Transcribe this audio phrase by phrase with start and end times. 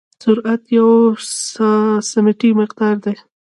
[0.23, 0.89] سرعت یو
[2.11, 3.15] سمتي مقدار دی.